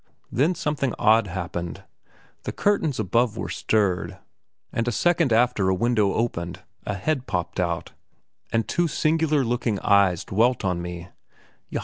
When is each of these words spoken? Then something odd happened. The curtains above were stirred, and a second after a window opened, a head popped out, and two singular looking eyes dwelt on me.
Then 0.31 0.55
something 0.55 0.95
odd 0.97 1.27
happened. 1.27 1.83
The 2.41 2.51
curtains 2.51 2.99
above 2.99 3.37
were 3.37 3.49
stirred, 3.49 4.17
and 4.73 4.87
a 4.87 4.91
second 4.91 5.31
after 5.31 5.69
a 5.69 5.75
window 5.75 6.13
opened, 6.13 6.63
a 6.87 6.95
head 6.95 7.27
popped 7.27 7.59
out, 7.59 7.91
and 8.51 8.67
two 8.67 8.87
singular 8.87 9.43
looking 9.45 9.79
eyes 9.81 10.25
dwelt 10.25 10.65
on 10.65 10.81
me. 10.81 11.09